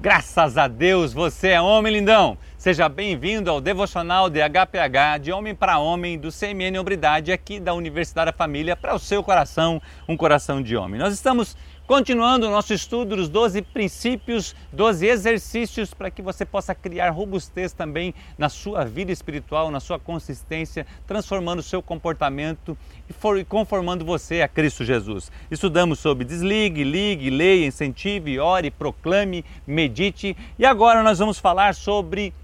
[0.00, 2.38] Graças a Deus, você é homem lindão.
[2.56, 7.74] Seja bem-vindo ao devocional de HPH, de homem para homem, do CMN Obridade, aqui da
[7.74, 11.00] Universidade da Família, para o seu coração, um coração de homem.
[11.00, 11.56] Nós estamos
[11.88, 17.72] Continuando o nosso estudo dos 12 princípios, 12 exercícios para que você possa criar robustez
[17.72, 22.76] também na sua vida espiritual, na sua consistência, transformando o seu comportamento
[23.08, 25.32] e conformando você a Cristo Jesus.
[25.50, 32.34] Estudamos sobre desligue, ligue, leia, incentive, ore, proclame, medite e agora nós vamos falar sobre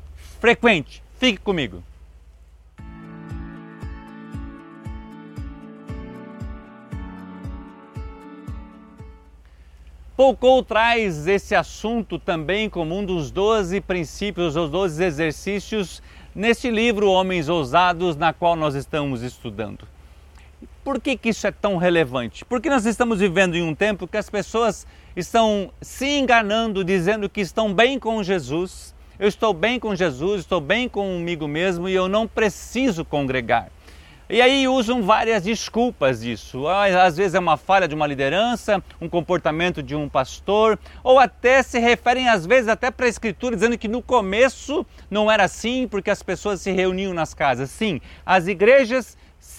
[0.41, 1.03] frequente.
[1.19, 1.83] Fique comigo.
[10.17, 16.01] Poucou traz esse assunto também como um dos 12 princípios, os 12 exercícios
[16.33, 19.89] neste livro Homens Ousados, na qual nós estamos estudando.
[20.85, 22.45] Por que, que isso é tão relevante?
[22.45, 27.41] Porque nós estamos vivendo em um tempo que as pessoas estão se enganando, dizendo que
[27.41, 28.95] estão bem com Jesus.
[29.19, 33.69] Eu estou bem com Jesus, estou bem comigo mesmo e eu não preciso congregar.
[34.29, 36.67] E aí usam várias desculpas disso.
[36.67, 41.63] Às vezes é uma falha de uma liderança, um comportamento de um pastor, ou até
[41.63, 45.87] se referem às vezes até para a escritura dizendo que no começo não era assim
[45.87, 47.69] porque as pessoas se reuniam nas casas.
[47.69, 49.15] Sim, as igrejas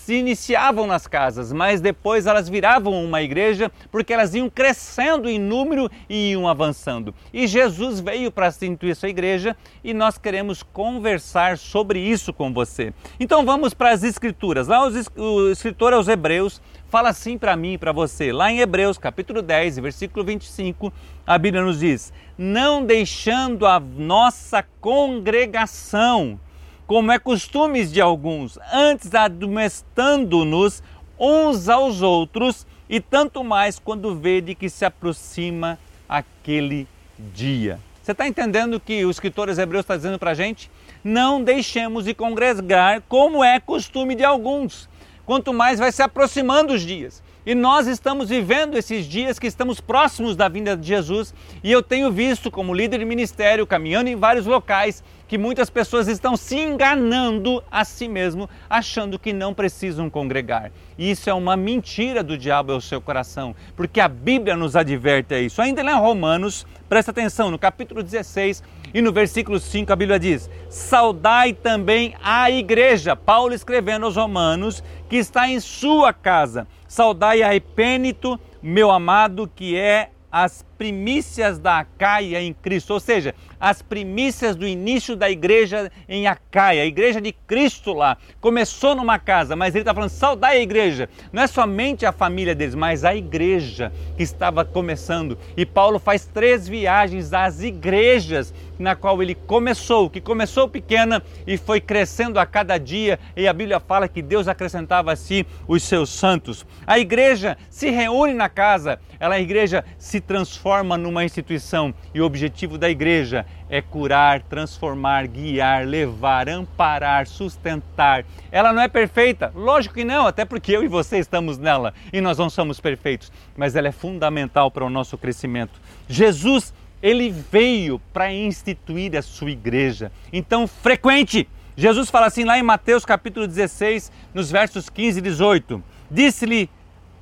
[0.05, 5.39] se iniciavam nas casas, mas depois elas viravam uma igreja porque elas iam crescendo em
[5.39, 7.11] número e iam avançando.
[7.33, 12.93] E Jesus veio para instituir essa igreja e nós queremos conversar sobre isso com você.
[13.19, 14.67] Então vamos para as escrituras.
[14.67, 18.31] Lá o escritor aos Hebreus fala assim para mim e para você.
[18.31, 20.93] Lá em Hebreus, capítulo 10, versículo 25,
[21.25, 26.39] a Bíblia nos diz: "Não deixando a nossa congregação
[26.87, 30.83] como é costumes de alguns, antes admoestando-nos
[31.19, 36.87] uns aos outros, e tanto mais quando vede que se aproxima aquele
[37.33, 37.79] dia.
[38.03, 40.69] Você está entendendo que o escritor Hebreus está dizendo para a gente?
[41.03, 44.87] Não deixemos de congregar como é costume de alguns.
[45.25, 47.23] Quanto mais vai se aproximando os dias.
[47.45, 51.31] E nós estamos vivendo esses dias que estamos próximos da vinda de Jesus,
[51.63, 56.07] e eu tenho visto como líder de ministério, caminhando em vários locais, que muitas pessoas
[56.07, 60.71] estão se enganando a si mesmo, achando que não precisam congregar.
[60.97, 65.35] E isso é uma mentira do diabo ao seu coração, porque a Bíblia nos adverte
[65.35, 65.61] a isso.
[65.61, 68.63] Ainda lá em Romanos, presta atenção, no capítulo 16
[68.95, 74.81] e no versículo 5 a Bíblia diz: Saudai também a igreja, Paulo escrevendo aos Romanos,
[75.09, 76.65] que está em sua casa.
[76.87, 83.33] Saudai a Epênito, meu amado, que é as primícias da Acaia em Cristo, ou seja,
[83.59, 88.17] as primícias do início da igreja em Acaia, a igreja de Cristo lá.
[88.39, 91.09] Começou numa casa, mas ele está falando, saudai a igreja.
[91.31, 95.37] Não é somente a família deles, mas a igreja que estava começando.
[95.55, 101.57] E Paulo faz três viagens às igrejas na qual ele começou, que começou pequena e
[101.57, 105.81] foi crescendo a cada dia, e a Bíblia fala que Deus acrescentava a si os
[105.81, 106.65] seus santos.
[106.85, 110.64] A igreja se reúne na casa, ela a igreja se transforma
[110.97, 118.25] numa instituição e o objetivo da igreja é curar, transformar, guiar, levar, amparar, sustentar.
[118.51, 119.51] Ela não é perfeita?
[119.53, 123.31] Lógico que não, até porque eu e você estamos nela e nós não somos perfeitos,
[123.55, 125.79] mas ela é fundamental para o nosso crescimento.
[126.09, 130.11] Jesus, ele veio para instituir a sua igreja.
[130.33, 131.47] Então, frequente.
[131.77, 135.83] Jesus fala assim lá em Mateus capítulo 16, nos versos 15 e 18.
[136.09, 136.69] Disse-lhe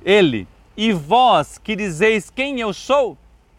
[0.02, 3.18] ele: e vós que dizeis quem eu sou?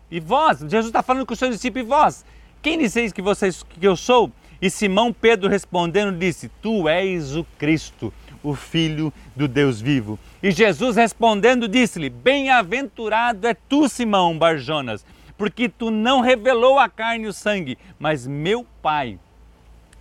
[0.10, 2.26] E vós, Jesus está falando com os seus discípulos, e vós,
[2.62, 4.32] quem dizeis que, vocês, que eu sou?
[4.62, 10.18] E Simão Pedro respondendo disse: Tu és o Cristo, o Filho do Deus vivo.
[10.42, 15.06] E Jesus respondendo disse-lhe: Bem-aventurado é tu, Simão Barjonas,
[15.38, 19.20] porque tu não revelou a carne e o sangue, mas meu Pai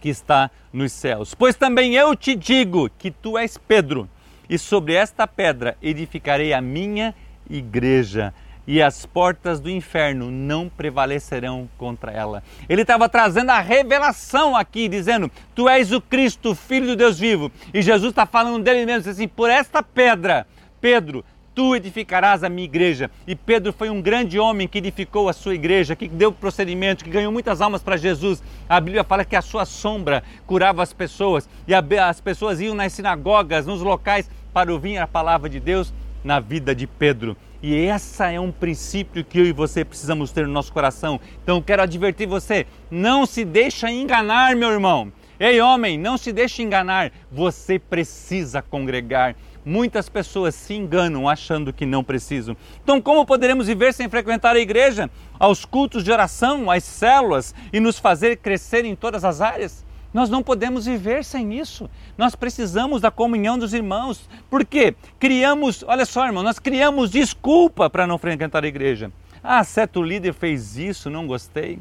[0.01, 1.35] que está nos céus.
[1.35, 4.07] Pois também eu te digo que tu és Pedro
[4.49, 7.15] e sobre esta pedra edificarei a minha
[7.49, 8.35] igreja,
[8.67, 12.43] e as portas do inferno não prevalecerão contra ela.
[12.69, 17.51] Ele estava trazendo a revelação aqui, dizendo: Tu és o Cristo, filho do Deus vivo.
[17.73, 20.47] E Jesus está falando dele mesmo, assim: Por esta pedra,
[20.81, 21.25] Pedro,
[21.55, 23.11] tu edificarás a minha igreja.
[23.27, 27.11] E Pedro foi um grande homem que edificou a sua igreja, que deu procedimento, que
[27.11, 28.43] ganhou muitas almas para Jesus.
[28.69, 32.93] A Bíblia fala que a sua sombra curava as pessoas e as pessoas iam nas
[32.93, 35.93] sinagogas, nos locais para ouvir a palavra de Deus
[36.25, 37.37] na vida de Pedro.
[37.67, 41.19] E essa é um princípio que eu e você precisamos ter no nosso coração.
[41.43, 45.11] Então quero advertir você, não se deixa enganar, meu irmão.
[45.41, 47.11] Ei, homem, não se deixe enganar.
[47.33, 49.35] Você precisa congregar.
[49.65, 52.55] Muitas pessoas se enganam achando que não precisam.
[52.83, 57.81] Então, como poderemos viver sem frequentar a igreja, aos cultos de oração, às células e
[57.81, 59.84] nos fazer crescer em todas as áreas?
[60.15, 61.91] Nós não podemos viver sem isso.
[62.17, 64.29] Nós precisamos da comunhão dos irmãos.
[64.49, 64.95] Por quê?
[65.19, 69.11] Criamos, olha só, irmão, nós criamos desculpa para não frequentar a igreja.
[69.43, 71.81] Ah, certo líder fez isso, não gostei.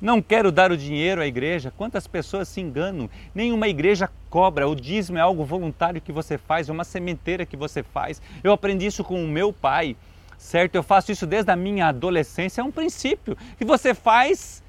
[0.00, 1.72] Não quero dar o dinheiro à igreja.
[1.76, 3.10] Quantas pessoas se enganam?
[3.34, 4.66] Nenhuma igreja cobra.
[4.66, 8.22] O dízimo é algo voluntário que você faz, é uma sementeira que você faz.
[8.42, 9.96] Eu aprendi isso com o meu pai,
[10.38, 10.76] certo?
[10.76, 12.62] Eu faço isso desde a minha adolescência.
[12.62, 14.62] É um princípio que você faz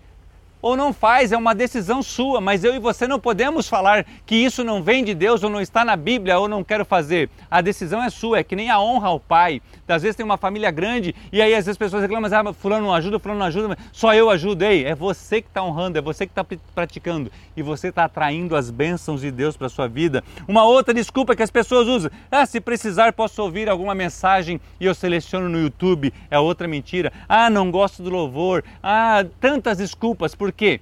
[0.68, 4.36] ou não faz, é uma decisão sua, mas eu e você não podemos falar que
[4.36, 7.30] isso não vem de Deus ou não está na Bíblia ou não quero fazer.
[7.50, 9.62] A decisão é sua, é que nem a honra ao pai.
[9.88, 12.88] Às vezes tem uma família grande e aí às vezes as pessoas reclamam, ah, fulano
[12.88, 14.64] não ajuda, fulano não ajuda, só eu ajudo.
[14.64, 18.54] Ei, é você que está honrando, é você que está praticando e você está atraindo
[18.54, 20.22] as bênçãos de Deus para sua vida.
[20.50, 24.86] Uma outra desculpa que as pessoas usam, ah, se precisar posso ouvir alguma mensagem e
[24.86, 27.14] eu seleciono no YouTube, é outra mentira.
[27.30, 30.82] Ah, não gosto do louvor, ah, tantas desculpas, por quê?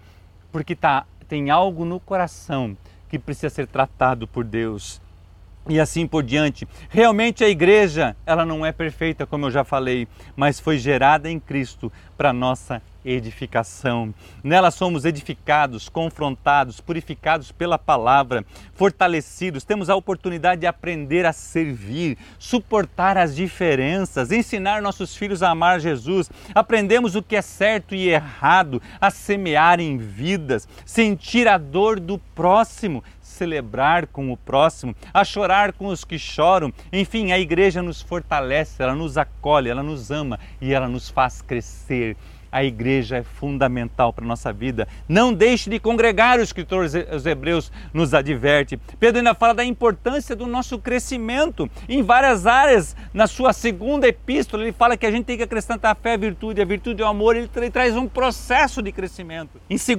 [0.51, 2.75] Porque tá, tem algo no coração
[3.09, 5.01] que precisa ser tratado por Deus
[5.67, 6.67] e assim por diante.
[6.89, 11.39] Realmente a igreja, ela não é perfeita, como eu já falei, mas foi gerada em
[11.39, 14.13] Cristo para nossa edificação.
[14.43, 18.43] Nela somos edificados, confrontados, purificados pela palavra,
[18.73, 25.51] fortalecidos, temos a oportunidade de aprender a servir, suportar as diferenças, ensinar nossos filhos a
[25.51, 31.57] amar Jesus, aprendemos o que é certo e errado, a semear em vidas, sentir a
[31.57, 33.03] dor do próximo,
[33.35, 36.73] celebrar com o próximo, a chorar com os que choram.
[36.91, 41.41] Enfim, a igreja nos fortalece, ela nos acolhe, ela nos ama e ela nos faz
[41.41, 42.15] crescer
[42.55, 44.87] a igreja é fundamental para a nossa vida.
[45.09, 48.79] Não deixe de congregar, o escritor os Hebreus nos adverte.
[48.97, 52.95] Pedro ainda fala da importância do nosso crescimento em várias áreas.
[53.13, 56.17] Na sua segunda epístola, ele fala que a gente tem que acrescentar a fé, a
[56.17, 57.35] virtude, a virtude e o amor.
[57.35, 59.59] Ele, ele traz um processo de crescimento.
[59.69, 59.89] Em 2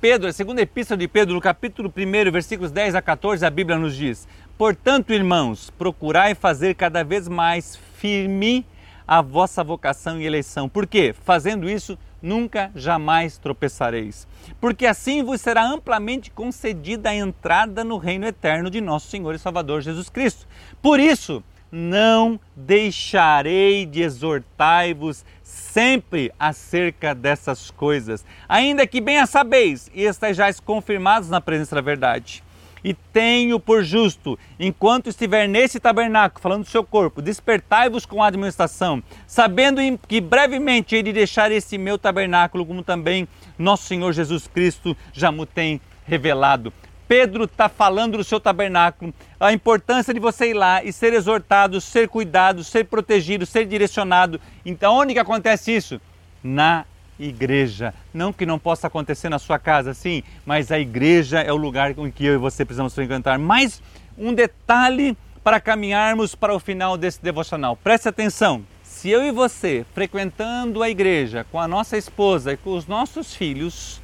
[0.00, 3.78] Pedro, a segunda epístola de Pedro, no capítulo 1, versículos 10 a 14, a Bíblia
[3.78, 4.26] nos diz:
[4.56, 8.64] Portanto, irmãos, procurai fazer cada vez mais firme
[9.06, 10.68] a vossa vocação e eleição.
[10.68, 11.14] Por quê?
[11.22, 14.26] Fazendo isso, nunca jamais tropeçareis.
[14.60, 19.38] Porque assim vos será amplamente concedida a entrada no reino eterno de nosso Senhor e
[19.38, 20.46] Salvador Jesus Cristo.
[20.80, 29.90] Por isso, não deixarei de exortar-vos sempre acerca dessas coisas, ainda que bem a sabeis
[29.94, 32.42] e estejais confirmados na presença da verdade
[32.86, 38.28] e tenho por justo, enquanto estiver nesse tabernáculo, falando do seu corpo, despertai-vos com a
[38.28, 43.26] administração, sabendo que brevemente de deixar esse meu tabernáculo, como também
[43.58, 46.72] nosso Senhor Jesus Cristo já me tem revelado.
[47.08, 51.80] Pedro está falando do seu tabernáculo, a importância de você ir lá e ser exortado,
[51.80, 54.40] ser cuidado, ser protegido, ser direcionado.
[54.64, 56.00] Então, onde que acontece isso?
[56.40, 56.84] Na
[57.18, 57.94] igreja.
[58.12, 61.96] Não que não possa acontecer na sua casa, sim, mas a igreja é o lugar
[61.98, 63.38] em que eu e você precisamos frequentar.
[63.38, 63.82] Mais
[64.18, 67.76] um detalhe para caminharmos para o final desse devocional.
[67.76, 68.64] Preste atenção.
[68.82, 73.34] Se eu e você, frequentando a igreja com a nossa esposa e com os nossos
[73.34, 74.00] filhos,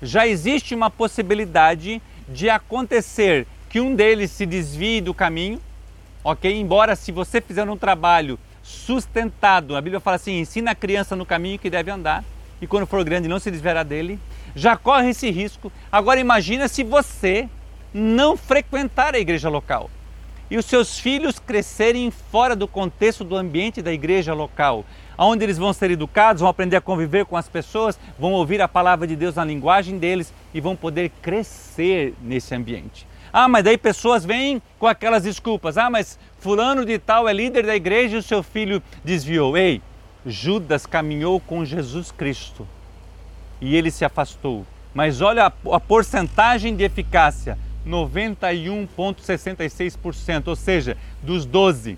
[0.00, 5.60] já existe uma possibilidade de acontecer que um deles se desvie do caminho,
[6.24, 6.52] ok?
[6.52, 11.26] Embora se você fizer um trabalho sustentado, a Bíblia fala assim: ensina a criança no
[11.26, 12.24] caminho que deve andar
[12.62, 14.20] e quando for grande não se desviará dele,
[14.54, 15.72] já corre esse risco.
[15.90, 17.48] Agora imagina se você
[17.92, 19.90] não frequentar a igreja local
[20.48, 24.84] e os seus filhos crescerem fora do contexto do ambiente da igreja local,
[25.18, 28.68] onde eles vão ser educados, vão aprender a conviver com as pessoas, vão ouvir a
[28.68, 33.06] palavra de Deus na linguagem deles e vão poder crescer nesse ambiente.
[33.32, 35.78] Ah, mas daí pessoas vêm com aquelas desculpas.
[35.78, 39.56] Ah, mas fulano de tal é líder da igreja e o seu filho desviou.
[39.56, 39.80] Ei,
[40.24, 42.68] Judas caminhou com Jesus Cristo
[43.60, 44.64] e ele se afastou.
[44.94, 51.96] Mas olha a, a porcentagem de eficácia: 91,66%, ou seja, dos 12,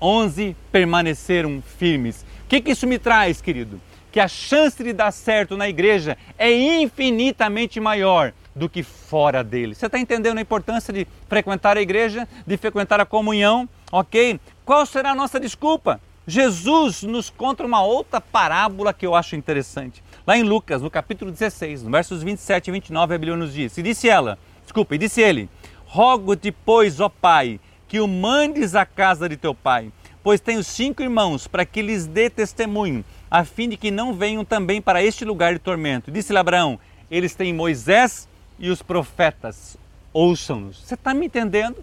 [0.00, 2.24] 11 permaneceram firmes.
[2.44, 3.80] O que, que isso me traz, querido?
[4.10, 9.74] Que a chance de dar certo na igreja é infinitamente maior do que fora dele.
[9.74, 14.40] Você está entendendo a importância de frequentar a igreja, de frequentar a comunhão, ok?
[14.64, 16.00] Qual será a nossa desculpa?
[16.28, 20.04] Jesus nos conta uma outra parábola que eu acho interessante.
[20.26, 23.78] Lá em Lucas, no capítulo 16, no versos 27 e 29, a Bíblia nos diz:
[23.78, 25.48] E disse ela, desculpa, e disse ele:
[25.86, 27.58] Rogo-te, pois, ó Pai,
[27.88, 29.90] que o mandes à casa de teu pai,
[30.22, 34.44] pois tenho cinco irmãos, para que lhes dê testemunho, a fim de que não venham
[34.44, 36.10] também para este lugar de tormento.
[36.10, 36.78] Disse-lhe Abraão:
[37.10, 39.78] Eles têm Moisés e os profetas,
[40.12, 40.82] ouçam-nos.
[40.82, 41.82] Você está me entendendo?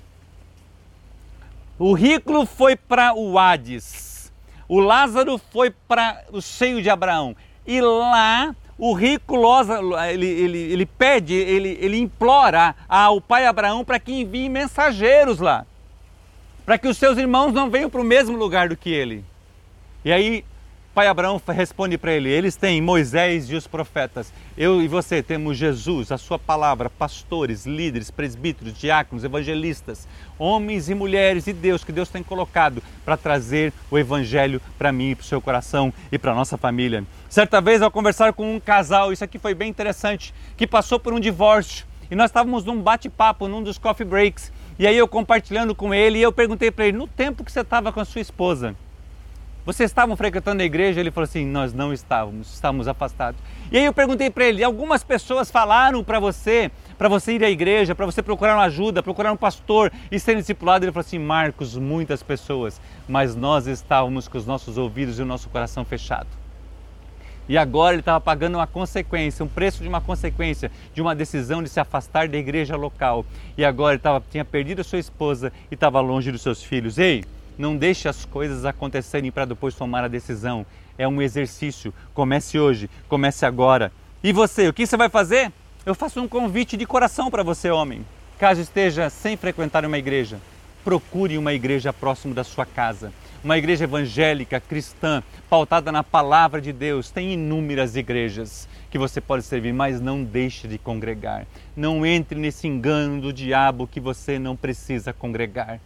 [1.79, 4.14] O rico foi para o Hades.
[4.67, 7.35] O Lázaro foi para o seio de Abraão.
[7.65, 13.85] E lá o rico Lázaro, ele, ele, ele pede, ele, ele implora ao pai Abraão
[13.85, 15.65] para que envie mensageiros lá.
[16.65, 19.23] Para que os seus irmãos não venham para o mesmo lugar do que ele.
[20.03, 20.43] E aí
[20.95, 24.31] pai Abraão responde para ele: Eles têm Moisés e os profetas.
[24.57, 30.07] Eu e você temos Jesus, a sua palavra, pastores, líderes, presbíteros, diáconos, evangelistas,
[30.39, 35.13] homens e mulheres de Deus que Deus tem colocado para trazer o evangelho para mim,
[35.13, 37.03] para o seu coração e para a nossa família.
[37.27, 41.13] Certa vez, ao conversar com um casal, isso aqui foi bem interessante, que passou por
[41.13, 44.49] um divórcio e nós estávamos num bate-papo, num dos coffee breaks.
[44.79, 47.59] E aí eu compartilhando com ele, e eu perguntei para ele: no tempo que você
[47.59, 48.75] estava com a sua esposa,
[49.65, 50.99] vocês estavam frequentando a igreja?
[50.99, 53.41] Ele falou assim: Nós não estávamos, estávamos afastados.
[53.71, 56.69] E aí eu perguntei para ele: Algumas pessoas falaram para você,
[56.99, 60.35] para você ir à igreja, para você procurar uma ajuda, procurar um pastor e ser
[60.35, 60.85] discipulado?
[60.85, 65.25] Ele falou assim: Marcos, muitas pessoas, mas nós estávamos com os nossos ouvidos e o
[65.25, 66.27] nosso coração fechado.
[67.47, 71.61] E agora ele estava pagando uma consequência, um preço de uma consequência de uma decisão
[71.61, 73.25] de se afastar da igreja local.
[73.57, 76.97] E agora ele tava, tinha perdido a sua esposa e estava longe dos seus filhos.
[76.97, 77.23] Ei,
[77.57, 80.65] não deixe as coisas acontecerem para depois tomar a decisão.
[80.97, 81.93] É um exercício.
[82.13, 83.91] Comece hoje, comece agora.
[84.23, 85.51] E você, o que você vai fazer?
[85.85, 88.05] Eu faço um convite de coração para você, homem.
[88.39, 90.39] Caso esteja sem frequentar uma igreja,
[90.83, 93.13] procure uma igreja próximo da sua casa.
[93.43, 97.11] Uma igreja evangélica, cristã, pautada na palavra de Deus.
[97.11, 101.45] Tem inúmeras igrejas que você pode servir, mas não deixe de congregar.
[101.75, 105.79] Não entre nesse engano do diabo que você não precisa congregar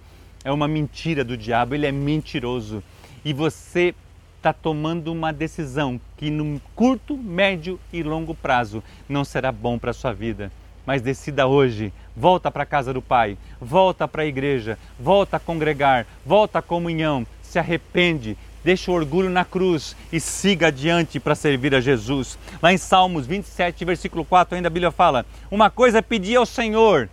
[0.44, 2.84] é uma mentira do diabo, ele é mentiroso.
[3.24, 3.94] E você
[4.38, 9.92] está tomando uma decisão que no curto, médio e longo prazo não será bom para
[9.92, 10.52] a sua vida.
[10.86, 15.40] Mas decida hoje, volta para a casa do Pai, volta para a igreja, volta a
[15.40, 21.36] congregar, volta à comunhão, se arrepende, deixa o orgulho na cruz e siga adiante para
[21.36, 22.40] servir a Jesus.
[22.62, 26.46] Lá em Salmos 27, versículo 4, ainda a Bíblia fala: Uma coisa é pedir ao
[26.46, 27.10] Senhor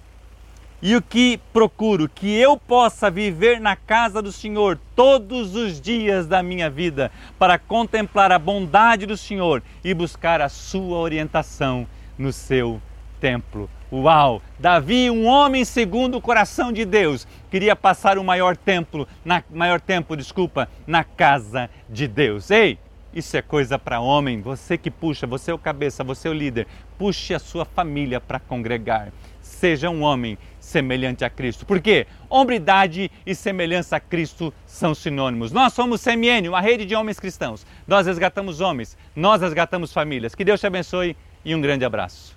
[0.83, 2.09] e o que procuro?
[2.09, 7.59] Que eu possa viver na casa do Senhor todos os dias da minha vida, para
[7.59, 11.87] contemplar a bondade do Senhor e buscar a sua orientação
[12.19, 12.81] no seu
[13.21, 13.71] templo.
[13.91, 14.43] Uau!
[14.59, 19.81] Davi, um homem segundo o coração de Deus, queria passar o maior templo, na maior
[19.81, 22.51] tempo, desculpa, na casa de Deus.
[22.51, 22.79] Ei,
[23.15, 24.43] isso é coisa para homem.
[24.43, 26.67] Você que puxa, você é o cabeça, você é o líder,
[26.99, 29.13] puxe a sua família para congregar.
[29.41, 31.65] Seja um homem semelhante a Cristo.
[31.65, 32.09] Por quê?
[32.29, 35.53] Hombridade e semelhança a Cristo são sinônimos.
[35.53, 37.65] Nós somos CMN, uma rede de homens cristãos.
[37.87, 40.35] Nós resgatamos homens, nós resgatamos famílias.
[40.35, 42.36] Que Deus te abençoe e um grande abraço.